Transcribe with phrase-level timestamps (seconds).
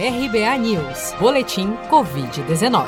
[0.00, 2.86] RBA News, Boletim Covid-19.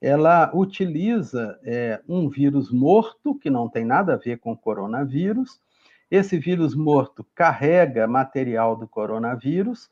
[0.00, 5.60] ela utiliza é, um vírus morto, que não tem nada a ver com coronavírus.
[6.10, 9.90] Esse vírus morto carrega material do coronavírus,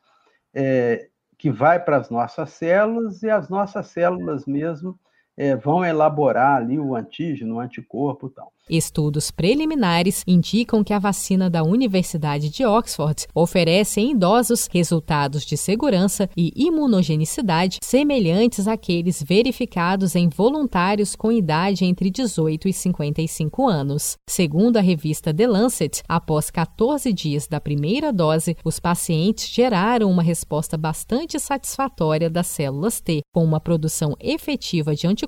[0.55, 4.99] é, que vai para as nossas células, e as nossas células mesmo
[5.39, 8.53] é, vão elaborar ali o antígeno, o anticorpo e tal.
[8.69, 15.57] Estudos preliminares indicam que a vacina da Universidade de Oxford oferece em idosos resultados de
[15.57, 24.19] segurança e imunogenicidade semelhantes àqueles verificados em voluntários com idade entre 18 e 55 anos.
[24.29, 30.23] Segundo a revista The Lancet, após 14 dias da primeira dose, os pacientes geraram uma
[30.23, 35.28] resposta bastante satisfatória das células T, com uma produção efetiva de anticorpos